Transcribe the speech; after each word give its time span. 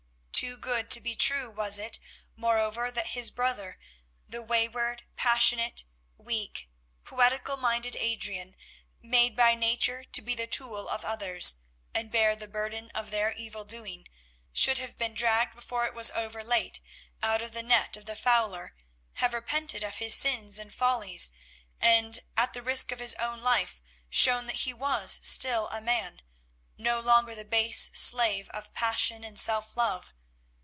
Too 0.41 0.57
good 0.57 0.89
to 0.89 0.99
be 0.99 1.15
true 1.15 1.51
was 1.51 1.77
it, 1.77 1.99
moreover, 2.35 2.89
that 2.89 3.09
his 3.09 3.29
brother, 3.29 3.77
the 4.27 4.41
wayward, 4.41 5.03
passionate, 5.15 5.83
weak, 6.17 6.67
poetical 7.03 7.57
minded 7.57 7.95
Adrian, 7.95 8.55
made 9.03 9.35
by 9.35 9.53
nature 9.53 10.03
to 10.03 10.19
be 10.19 10.33
the 10.33 10.47
tool 10.47 10.89
of 10.89 11.05
others, 11.05 11.57
and 11.93 12.11
bear 12.11 12.35
the 12.35 12.47
burden 12.47 12.89
of 12.95 13.11
their 13.11 13.31
evil 13.33 13.63
doing, 13.63 14.07
should 14.51 14.79
have 14.79 14.97
been 14.97 15.13
dragged 15.13 15.53
before 15.53 15.85
it 15.85 15.93
was 15.93 16.09
over 16.09 16.43
late, 16.43 16.81
out 17.21 17.43
of 17.43 17.51
the 17.51 17.61
net 17.61 17.95
of 17.95 18.05
the 18.07 18.15
fowler, 18.15 18.75
have 19.17 19.35
repented 19.35 19.83
of 19.83 19.97
his 19.97 20.15
sins 20.15 20.57
and 20.57 20.73
follies, 20.73 21.29
and, 21.79 22.21
at 22.35 22.53
the 22.53 22.63
risk 22.63 22.91
of 22.91 22.97
his 22.97 23.13
own 23.19 23.41
life, 23.43 23.79
shown 24.09 24.47
that 24.47 24.61
he 24.65 24.73
was 24.73 25.19
still 25.21 25.67
a 25.69 25.79
man, 25.79 26.19
no 26.79 26.99
longer 26.99 27.35
the 27.35 27.45
base 27.45 27.91
slave 27.93 28.49
of 28.49 28.73
passion 28.73 29.23
and 29.23 29.39
self 29.39 29.77
love. 29.77 30.15